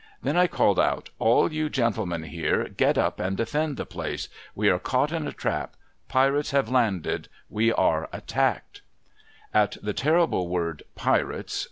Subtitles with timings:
[0.23, 3.19] Then I called out,' All you gentlemen CAUGHT IN A TRAP i6i here, get up
[3.19, 4.29] and defend the place!
[4.55, 5.75] We are caught in a trap.
[6.09, 7.27] Pirates have landed.
[7.51, 8.81] We are attacked!'
[9.53, 11.53] At the terrible word' Pirates